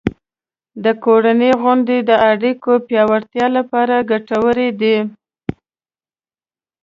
[0.83, 4.97] د کورنۍ غونډې د اړیکو پیاوړتیا لپاره ګټورې دي.